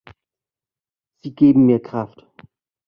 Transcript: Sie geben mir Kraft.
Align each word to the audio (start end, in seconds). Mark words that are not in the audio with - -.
Sie 1.21 1.35
geben 1.35 1.67
mir 1.67 1.79
Kraft. 1.79 2.25